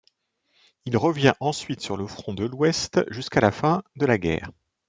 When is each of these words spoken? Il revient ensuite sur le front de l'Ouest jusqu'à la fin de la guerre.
Il 0.85 0.97
revient 0.97 1.33
ensuite 1.39 1.81
sur 1.81 1.95
le 1.95 2.07
front 2.07 2.33
de 2.33 2.43
l'Ouest 2.45 3.01
jusqu'à 3.13 3.39
la 3.39 3.51
fin 3.51 3.83
de 3.97 4.07
la 4.07 4.17
guerre. 4.17 4.49